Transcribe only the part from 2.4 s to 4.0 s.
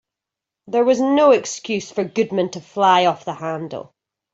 to fly off the handle.